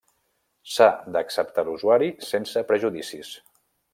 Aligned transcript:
S'ha 0.75 0.87
d'acceptar 1.17 1.65
a 1.65 1.69
l'usuari 1.69 2.09
sense 2.31 2.65
prejudicis. 2.73 3.33